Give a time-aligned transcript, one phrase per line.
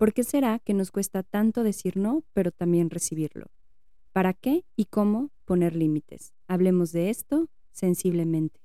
[0.00, 3.48] ¿Por qué será que nos cuesta tanto decir no, pero también recibirlo?
[4.12, 6.32] ¿Para qué y cómo poner límites?
[6.48, 8.60] Hablemos de esto sensiblemente.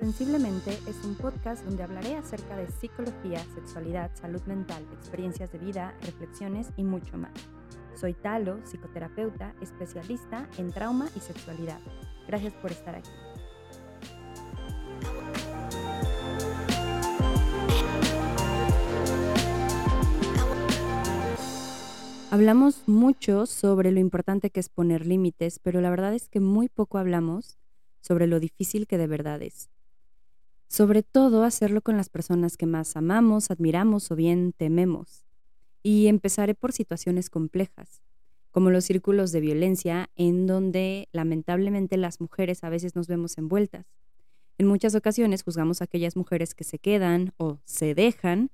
[0.00, 5.94] Sensiblemente es un podcast donde hablaré acerca de psicología, sexualidad, salud mental, experiencias de vida,
[6.00, 7.34] reflexiones y mucho más.
[7.94, 11.80] Soy Talo, psicoterapeuta, especialista en trauma y sexualidad.
[12.26, 13.10] Gracias por estar aquí.
[22.32, 26.68] Hablamos mucho sobre lo importante que es poner límites, pero la verdad es que muy
[26.68, 27.58] poco hablamos
[28.00, 29.68] sobre lo difícil que de verdad es.
[30.68, 35.24] Sobre todo hacerlo con las personas que más amamos, admiramos o bien tememos.
[35.82, 38.00] Y empezaré por situaciones complejas,
[38.52, 43.86] como los círculos de violencia en donde lamentablemente las mujeres a veces nos vemos envueltas.
[44.56, 48.52] En muchas ocasiones juzgamos a aquellas mujeres que se quedan o se dejan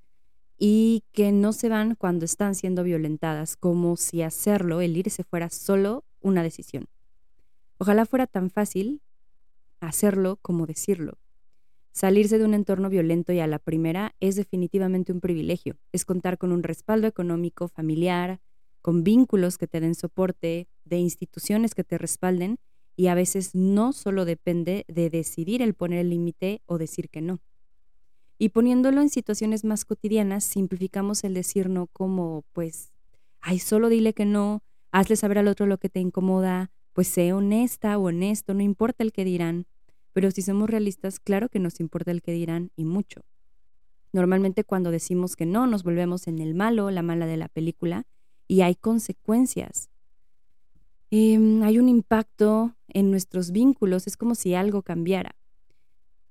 [0.57, 5.49] y que no se van cuando están siendo violentadas, como si hacerlo, el irse fuera
[5.49, 6.85] solo una decisión.
[7.77, 9.01] Ojalá fuera tan fácil
[9.79, 11.17] hacerlo como decirlo.
[11.91, 15.77] Salirse de un entorno violento y a la primera es definitivamente un privilegio.
[15.91, 18.39] Es contar con un respaldo económico, familiar,
[18.81, 22.59] con vínculos que te den soporte, de instituciones que te respalden
[22.95, 27.21] y a veces no solo depende de decidir el poner el límite o decir que
[27.21, 27.39] no.
[28.37, 32.91] Y poniéndolo en situaciones más cotidianas, simplificamos el decir no como, pues,
[33.41, 37.33] ay, solo dile que no, hazle saber al otro lo que te incomoda, pues sé
[37.33, 39.65] honesta o honesto, no importa el que dirán.
[40.13, 43.21] Pero si somos realistas, claro que nos importa el que dirán y mucho.
[44.13, 48.05] Normalmente cuando decimos que no, nos volvemos en el malo, la mala de la película,
[48.47, 49.89] y hay consecuencias.
[51.11, 55.35] Em, hay un impacto en nuestros vínculos, es como si algo cambiara.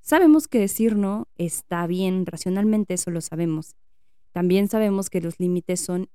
[0.06, 3.74] Sabemos que decir no está bien, racionalmente eso lo sabemos.
[4.30, 6.08] También sabemos que los límites son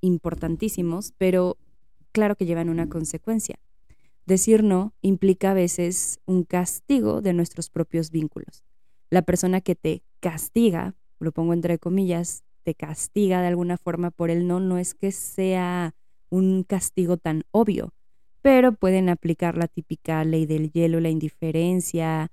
[0.00, 1.56] importantísimos, pero
[2.10, 3.60] claro que llevan una consecuencia.
[4.26, 8.64] Decir no implica a veces un castigo de nuestros propios vínculos.
[9.08, 14.30] La persona que te castiga, lo pongo entre comillas, te castiga de alguna forma por
[14.30, 15.94] el no, no es que sea
[16.28, 17.94] un castigo tan obvio,
[18.40, 22.32] pero pueden aplicar la típica ley del hielo, la indiferencia,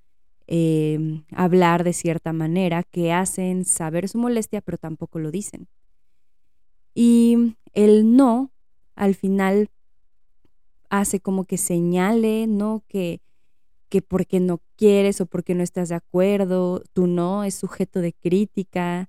[0.52, 5.68] em, hablar de cierta manera que hacen saber su molestia, pero tampoco lo dicen.
[6.96, 8.52] Y el no,
[8.96, 9.70] al final,
[10.90, 12.84] hace como que señale, ¿no?
[12.88, 13.22] Que,
[13.90, 18.14] que porque no quieres o porque no estás de acuerdo, tú no es sujeto de
[18.14, 19.08] crítica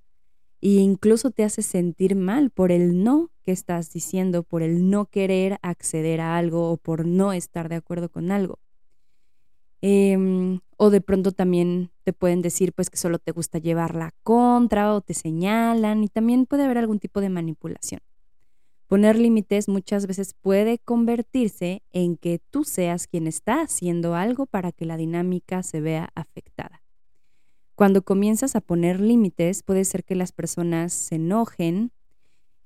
[0.61, 5.07] e incluso te hace sentir mal por el no que estás diciendo, por el no
[5.07, 8.59] querer acceder a algo o por no estar de acuerdo con algo.
[9.81, 14.15] Em, o de pronto también te pueden decir pues que solo te gusta llevar la
[14.23, 18.01] contra o te señalan y también puede haber algún tipo de manipulación.
[18.87, 24.71] Poner límites muchas veces puede convertirse en que tú seas quien está haciendo algo para
[24.71, 26.81] que la dinámica se vea afectada.
[27.75, 31.91] Cuando comienzas a poner límites, puede ser que las personas se enojen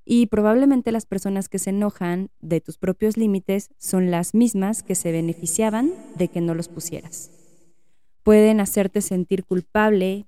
[0.06, 4.96] y probablemente las personas que se enojan de tus propios límites son las mismas que
[4.96, 7.35] se beneficiaban de que no los pusieras.
[8.26, 10.26] Pueden hacerte sentir culpable,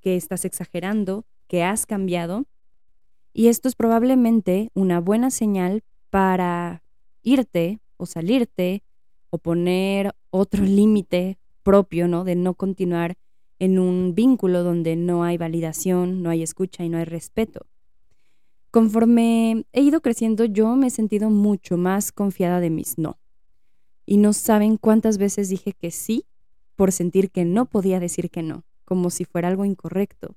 [0.00, 2.46] que estás exagerando, que has cambiado
[3.32, 6.82] y esto es probablemente una buena señal para
[7.24, 8.84] irte o salirte
[9.30, 12.22] o poner otro límite propio, ¿no?
[12.22, 13.16] De no continuar
[13.58, 17.66] en un vínculo donde no hay validación, no hay escucha y no hay respeto.
[18.70, 23.18] Conforme he ido creciendo, yo me he sentido mucho más confiada de mis no.
[24.06, 26.24] Y no saben cuántas veces dije que sí
[26.80, 30.34] por sentir que no podía decir que no, como si fuera algo incorrecto.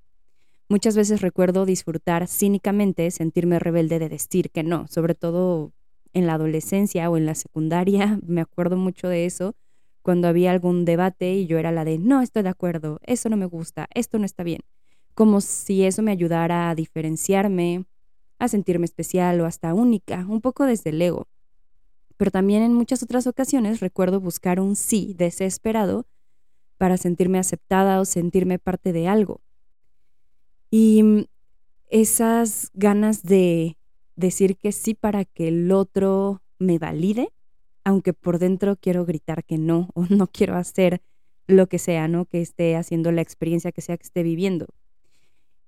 [0.67, 5.71] Muchas veces recuerdo disfrutar cínicamente, sentirme rebelde de decir que no, sobre todo
[6.11, 9.55] en la adolescencia o en la secundaria, me acuerdo mucho de eso,
[10.01, 13.37] cuando había algún debate y yo era la de, no estoy de acuerdo, eso no
[13.37, 14.63] me gusta, esto no está bien,
[15.13, 17.85] como si eso me ayudara a diferenciarme,
[18.37, 21.29] a sentirme especial o hasta única, un poco desde el ego.
[22.17, 26.05] Pero también en muchas otras ocasiones recuerdo buscar un sí desesperado
[26.83, 29.39] para sentirme aceptada o sentirme parte de algo.
[30.69, 31.23] Y mm,
[31.89, 33.77] esas ganas de
[34.17, 37.29] decir que sí para que el otro me valide,
[37.85, 41.01] aunque por dentro quiero gritar que no o no quiero hacer
[41.47, 42.25] lo que sea, ¿no?
[42.25, 44.65] Que esté haciendo la experiencia que sea que esté viviendo.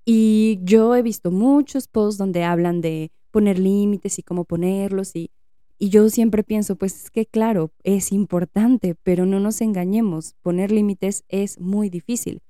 [0.03, 5.31] Y yo he visto muchos posts donde hablan de poner límites y cómo ponerlos y,
[5.77, 10.71] y yo siempre pienso, pues es que claro, es importante, pero no nos engañemos, poner
[10.71, 12.41] límites es muy difícil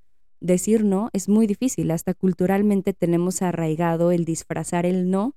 [0.45, 1.91] decir no es muy difícil.
[1.91, 5.35] Hasta culturalmente tenemos arraigado el disfrazar el no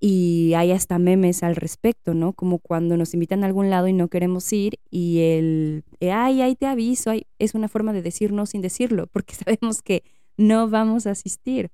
[0.00, 2.32] y hay hasta memes al respecto, ¿no?
[2.32, 6.56] Como cuando nos invitan a algún lado y no queremos ir y el, ay, ahí
[6.56, 10.02] te aviso, es una forma de decir no sin decirlo, porque sabemos que
[10.36, 11.70] no vamos a asistir.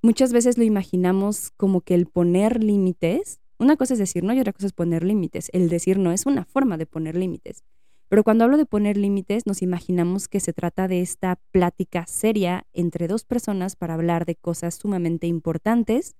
[0.00, 4.40] Muchas veces lo imaginamos como que el poner límites, una cosa es decir no y
[4.40, 5.50] otra cosa es poner límites.
[5.52, 7.64] El decir no es una forma de poner límites.
[8.08, 12.66] Pero cuando hablo de poner límites, nos imaginamos que se trata de esta plática seria
[12.72, 16.16] entre dos personas para hablar de cosas sumamente importantes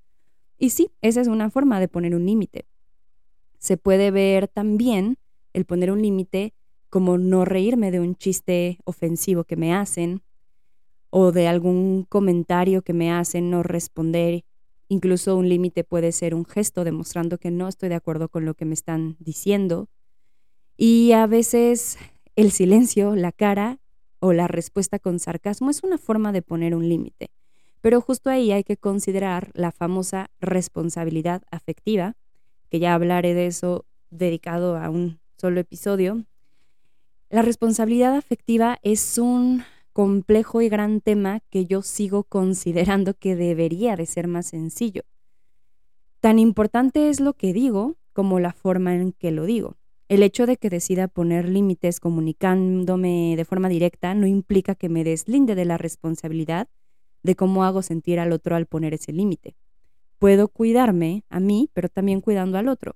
[0.59, 2.67] y sí, esa es una forma de poner un límite.
[3.59, 5.19] Se puede ver también
[5.53, 6.53] el poner un límite
[6.91, 10.23] como no reírme de un chiste ofensivo que me hacen
[11.11, 14.45] o de algún comentario que me hacen, no responder.
[14.89, 18.55] Incluso un límite puede ser un gesto demostrando que no estoy de acuerdo con lo
[18.55, 19.89] que me están diciendo.
[20.77, 21.99] Y a veces
[22.37, 23.79] el silencio, la cara
[24.21, 27.31] o la respuesta con sarcasmo es una forma de poner un límite.
[27.81, 32.17] Pero justo ahí hay que considerar la famosa responsabilidad afectiva,
[32.71, 36.25] que ya hablaré de eso dedicado a un solo episodio.
[37.31, 39.63] La responsabilidad afectiva es un
[39.99, 45.03] complejo y gran tema que yo sigo considerando que debería de ser más sencillo.
[46.21, 49.75] Tan importante es lo que digo como la forma en que lo digo.
[50.09, 55.03] El hecho de que decida poner límites comunicándome de forma directa no implica que me
[55.03, 56.69] deslinde de la responsabilidad
[57.25, 59.57] de cómo hago sentir al otro al poner ese límite.
[60.21, 62.95] Puedo cuidarme a mí, pero también cuidando al otro.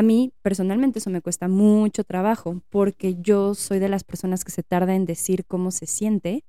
[0.00, 4.50] A mí personalmente eso me cuesta mucho trabajo porque yo soy de las personas que
[4.50, 6.42] se tarda en decir cómo se siente,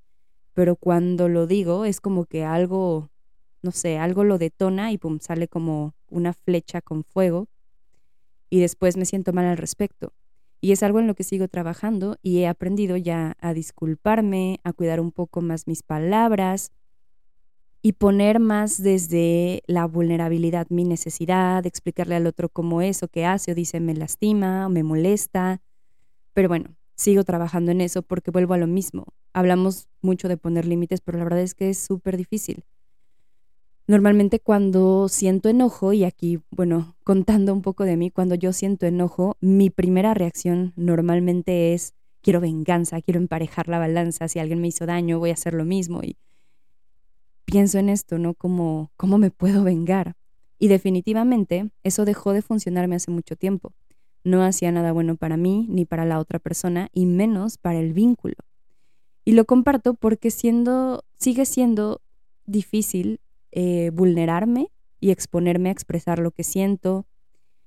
[0.54, 3.10] pero cuando lo digo es como que algo,
[3.60, 7.46] no sé, algo lo detona y pum, sale como una flecha con fuego
[8.48, 10.14] y después me siento mal al respecto.
[10.62, 14.72] Y es algo en lo que sigo trabajando y he aprendido ya a disculparme, a
[14.72, 16.72] cuidar un poco más mis palabras,
[17.82, 23.26] y poner más desde la vulnerabilidad, mi necesidad, explicarle al otro cómo es o qué
[23.26, 25.60] hace o dice me lastima o me molesta.
[26.32, 29.06] Pero bueno, sigo trabajando en eso porque vuelvo a lo mismo.
[29.32, 32.64] Hablamos mucho de poner límites, pero la verdad es que es súper difícil.
[33.88, 38.86] Normalmente cuando siento enojo, y aquí, bueno, contando un poco de mí, cuando yo siento
[38.86, 44.68] enojo, mi primera reacción normalmente es quiero venganza, quiero emparejar la balanza, si alguien me
[44.68, 46.04] hizo daño, voy a hacer lo mismo.
[46.04, 46.16] Y
[47.52, 48.32] pienso en esto, ¿no?
[48.32, 50.16] Como, ¿cómo me puedo vengar?
[50.58, 53.74] Y definitivamente eso dejó de funcionarme hace mucho tiempo.
[54.24, 57.92] No hacía nada bueno para mí ni para la otra persona y menos para el
[57.92, 58.36] vínculo.
[59.26, 62.00] Y lo comparto porque siendo, sigue siendo
[62.46, 63.20] difícil
[63.50, 64.68] eh, vulnerarme
[64.98, 67.04] y exponerme a expresar lo que siento,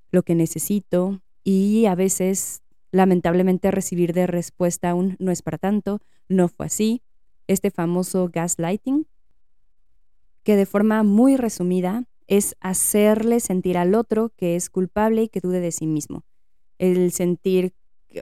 [0.09, 6.01] lo que necesito y a veces lamentablemente recibir de respuesta un no es para tanto,
[6.27, 7.03] no fue así,
[7.45, 9.05] este famoso gaslighting
[10.45, 15.41] que de forma muy resumida es hacerle sentir al otro que es culpable y que
[15.41, 16.23] dude de sí mismo.
[16.77, 17.73] El sentir,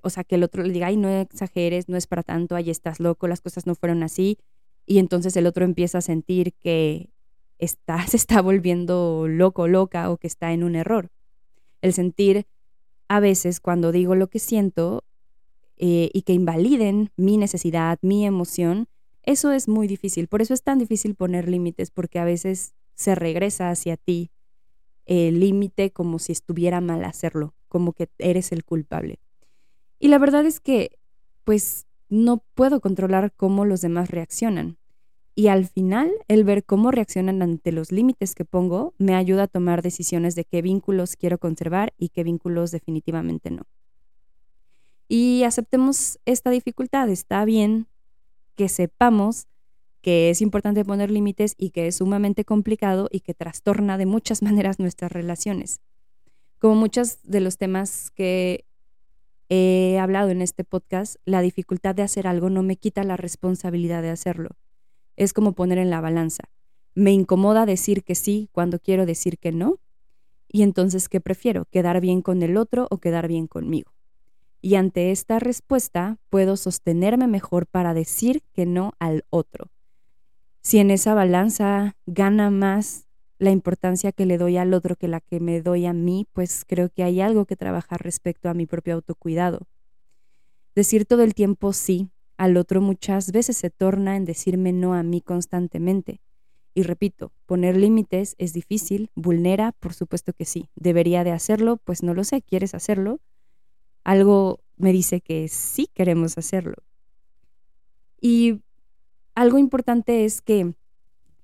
[0.04, 2.70] o sea, que el otro le diga, ay, no exageres, no es para tanto, ay,
[2.70, 4.38] estás loco, las cosas no fueron así.
[4.86, 7.10] Y entonces el otro empieza a sentir que
[7.60, 11.10] está, se está volviendo loco, loca o que está en un error.
[11.82, 12.48] El sentir
[13.10, 15.04] a veces cuando digo lo que siento
[15.76, 18.88] eh, y que invaliden mi necesidad, mi emoción,
[19.24, 23.16] eso es muy difícil, por eso es tan difícil poner límites, porque a veces se
[23.16, 24.32] regresa hacia ti
[25.06, 29.20] el límite como si estuviera mal hacerlo, como que eres el culpable.
[30.00, 31.00] Y la verdad es que,
[31.44, 34.78] pues, no puedo controlar cómo los demás reaccionan.
[35.36, 39.48] Y al final, el ver cómo reaccionan ante los límites que pongo me ayuda a
[39.48, 43.64] tomar decisiones de qué vínculos quiero conservar y qué vínculos definitivamente no.
[45.08, 47.10] Y aceptemos esta dificultad.
[47.10, 47.88] Está bien
[48.56, 49.48] que sepamos
[50.04, 54.42] que es importante poner límites y que es sumamente complicado y que trastorna de muchas
[54.44, 55.80] maneras nuestras relaciones.
[56.60, 58.66] Como muchos de los temas que
[59.50, 64.02] he hablado en este podcast, la dificultad de hacer algo no me quita la responsabilidad
[64.02, 64.50] de hacerlo.
[65.16, 66.44] Es como poner en la balanza.
[66.96, 69.80] Me incomoda decir que sí cuando quiero decir que no.
[70.50, 71.66] Y entonces, ¿qué prefiero?
[71.72, 73.93] ¿Quedar bien con el otro o quedar bien conmigo?
[74.64, 79.70] Y ante esta respuesta puedo sostenerme mejor para decir que no al otro.
[80.62, 83.06] Si en esa balanza gana más
[83.40, 86.64] la importancia que le doy al otro que la que me doy a mí, pues
[86.66, 89.68] creo que hay algo que trabajar respecto a mi propio autocuidado.
[90.76, 95.04] Decir todo el tiempo sí al otro muchas veces se torna en decirme no a
[95.04, 96.22] mí constantemente.
[96.74, 100.70] Y repito, poner límites es difícil, vulnera, por supuesto que sí.
[100.76, 103.20] Debería de hacerlo, pues no lo sé, ¿quieres hacerlo?
[104.04, 106.76] Algo me dice que sí queremos hacerlo.
[108.20, 108.62] Y
[109.36, 110.74] algo importante es que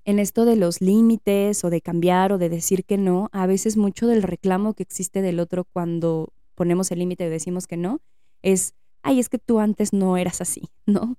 [0.04, 3.76] en esto de los límites o de cambiar o de decir que no, a veces
[3.76, 8.00] mucho del reclamo que existe del otro cuando ponemos el límite y decimos que no,
[8.42, 11.16] es, ay, es que tú antes no eras así, ¿no?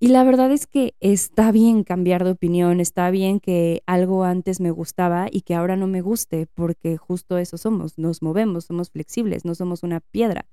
[0.00, 4.60] Y la verdad es que está bien cambiar de opinión, está bien que algo antes
[4.60, 8.90] me gustaba y que ahora no me guste, porque justo eso somos, nos movemos, somos
[8.90, 10.46] flexibles, no somos una piedra.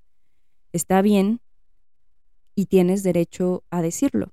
[0.74, 1.42] Está bien
[2.56, 4.32] y tienes derecho a decirlo.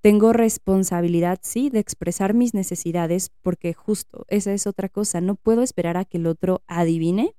[0.00, 5.20] Tengo responsabilidad, sí, de expresar mis necesidades porque justo esa es otra cosa.
[5.20, 7.34] No puedo esperar a que el otro adivine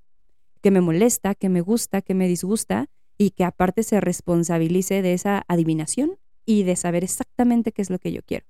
[0.62, 5.14] que me molesta, que me gusta, que me disgusta y que aparte se responsabilice de
[5.14, 8.46] esa adivinación y de saber exactamente qué es lo que yo quiero.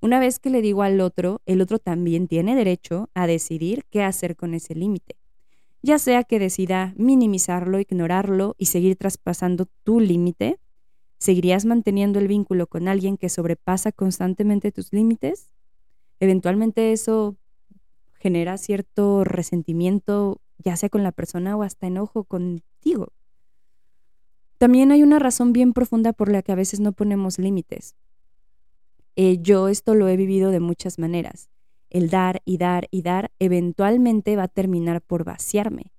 [0.00, 4.02] Una vez que le digo al otro, el otro también tiene derecho a decidir qué
[4.02, 5.16] hacer con ese límite.
[5.82, 10.58] Ya sea que decida minimizarlo, ignorarlo y seguir traspasando tu límite,
[11.22, 15.52] ¿Seguirías manteniendo el vínculo con alguien que sobrepasa constantemente tus límites?
[16.18, 17.36] Eventualmente eso
[18.18, 23.12] genera cierto resentimiento, ya sea con la persona o hasta enojo contigo.
[24.58, 27.94] También hay una razón bien profunda por la que a veces no ponemos límites.
[29.14, 31.51] Eh, yo esto lo he vivido de muchas maneras.
[31.92, 35.92] El dar y dar y dar eventualmente va a terminar por vaciarme.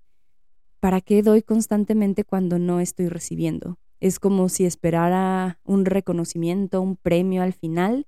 [0.79, 3.77] ¿Para qué doy constantemente cuando no estoy recibiendo?
[3.99, 8.07] Es como si esperara un reconocimiento, un premio al final.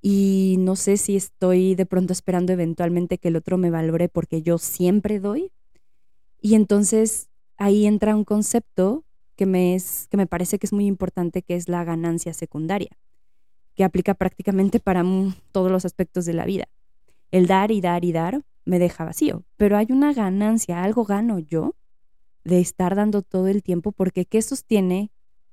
[0.00, 4.42] Y no sé si estoy de pronto esperando eventualmente que el otro me valore porque
[4.42, 5.50] yo siempre doy.
[6.40, 9.04] Y entonces ahí entra un concepto
[9.34, 12.96] que me, es, que me parece que es muy importante, que es la ganancia secundaria,
[13.78, 15.04] que aplica prácticamente para
[15.52, 16.68] todos los aspectos de la vida.
[17.30, 21.38] El dar y dar y dar me deja vacío, pero hay una ganancia, algo gano
[21.38, 21.76] yo
[22.42, 25.12] de estar dando todo el tiempo, porque ¿qué sostiene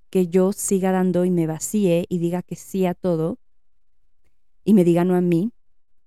[0.09, 3.37] que yo siga dando y me vacíe y diga que sí a todo
[4.63, 5.51] y me diga no a mí?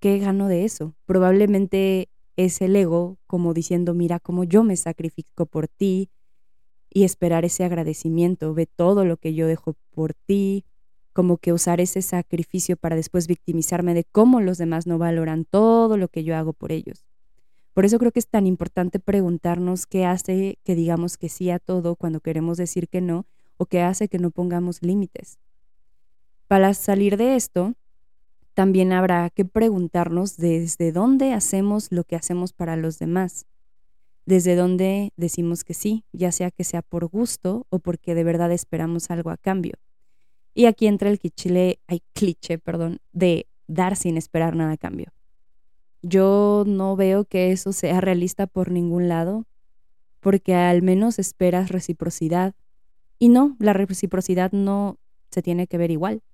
[0.01, 0.97] ¿Qué gano de eso?
[1.07, 6.11] Probablemente es el ego como diciendo, mira cómo yo me sacrifico por ti
[6.91, 10.65] y esperar ese agradecimiento, ve todo lo que yo dejo por ti,
[11.19, 15.97] como que usar ese sacrificio para después victimizarme de cómo los demás no valoran todo
[15.97, 17.05] lo que yo hago por ellos.
[17.75, 21.59] Por eso creo que es tan importante preguntarnos qué hace que digamos que sí a
[21.59, 25.41] todo cuando queremos decir que no o qué hace que no pongamos límites.
[26.47, 27.75] Para salir de esto,
[28.55, 33.45] también habrá que preguntarnos desde dónde hacemos lo que hacemos para los demás,
[34.25, 38.53] desde dónde decimos que sí, ya sea que sea por gusto o porque de verdad
[38.53, 39.75] esperamos algo a cambio.
[40.59, 45.13] Y aquí entra el cliché, hay cliché, perdón, de dar sin esperar nada a cambio.
[46.03, 49.47] Yo no veo que eso sea realista por ningún lado,
[50.19, 52.57] porque al menos esperas reciprocidad.
[53.21, 54.99] Y no, la reciprocidad no
[55.31, 56.25] se tiene que ver igual.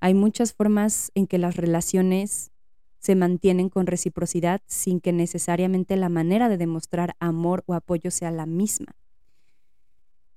[0.00, 2.50] Hay muchas formas en que las relaciones
[2.98, 8.30] se mantienen con reciprocidad sin que necesariamente la manera de demostrar amor o apoyo sea
[8.30, 8.94] la misma.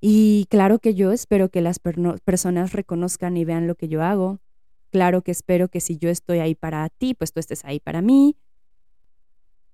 [0.07, 4.39] Y claro que yo espero que las personas reconozcan y vean lo que yo hago,
[4.95, 8.01] Claro que espero que si yo estoy ahí para ti, pues tú estés ahí para
[8.01, 8.37] mí.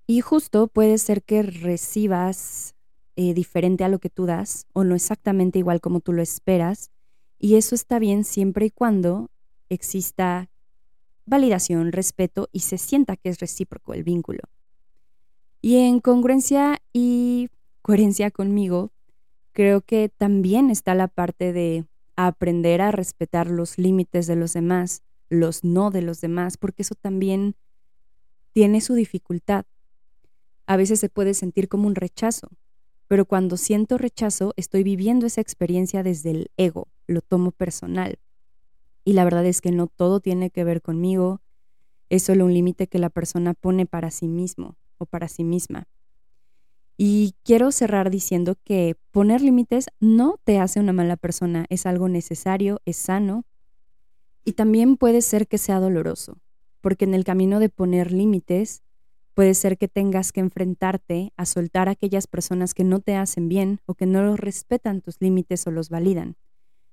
[0.08, 2.74] Y justo puede ser que recibas
[3.14, 6.90] eh, diferente a lo que tú das o no exactamente igual como tú lo esperas.
[7.38, 9.30] Y eso está bien siempre y cuando
[9.68, 10.50] exista
[11.24, 14.40] validación, respeto y se sienta que es recíproco el vínculo.
[15.60, 17.48] Y en congruencia y
[17.80, 18.90] coherencia conmigo,
[19.52, 25.02] creo que también está la parte de aprender a respetar los límites de los demás
[25.32, 27.56] los no de los demás, porque eso también
[28.52, 29.64] tiene su dificultad.
[30.66, 32.50] A veces se puede sentir como un rechazo,
[33.08, 38.18] pero cuando siento rechazo estoy viviendo esa experiencia desde el ego, lo tomo personal.
[39.04, 41.40] Y la verdad es que no todo tiene que ver conmigo,
[42.10, 45.88] es solo un límite que la persona pone para sí mismo o para sí misma.
[47.04, 52.08] Y quiero cerrar diciendo que poner límites no te hace una mala persona, es algo
[52.08, 53.44] necesario, es sano
[54.44, 56.38] y también puede ser que sea doloroso,
[56.80, 58.84] porque en el camino de poner límites,
[59.34, 63.48] puede ser que tengas que enfrentarte a soltar a aquellas personas que no te hacen
[63.48, 66.36] bien o que no respetan tus límites o los validan.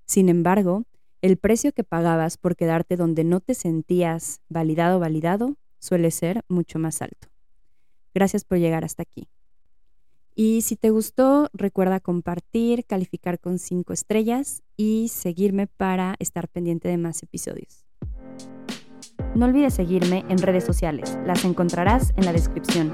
[0.06, 0.86] Sin embargo,
[1.22, 6.42] el precio que pagabas por quedarte donde no te sentías validado o validado suele ser
[6.48, 7.28] mucho más alto.
[8.16, 9.28] Gracias por llegar hasta aquí.
[10.42, 16.88] Y si te gustó, recuerda compartir, calificar con cinco estrellas y seguirme para estar pendiente
[16.88, 17.86] de más episodios.
[19.36, 22.90] No olvides seguirme en redes sociales, las encontrarás en la descripción.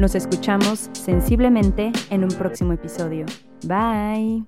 [0.00, 3.26] Nos escuchamos sensiblemente en un próximo episodio.
[3.64, 4.44] Bye.